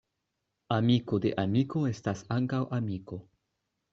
Amiko 0.75 1.19
de 1.25 1.33
amiko 1.43 1.83
estas 1.91 2.25
ankaŭ 2.39 2.63
amiko. 2.81 3.21